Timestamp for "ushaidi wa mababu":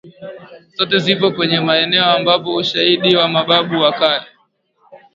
2.55-3.79